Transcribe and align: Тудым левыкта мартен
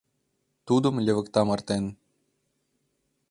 Тудым 0.67 0.95
левыкта 1.05 1.41
мартен 1.47 1.85